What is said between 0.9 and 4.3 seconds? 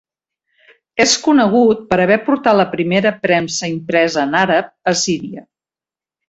És conegut per haver portat la primera premsa impresa